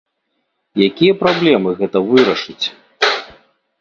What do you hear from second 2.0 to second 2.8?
вырашыць?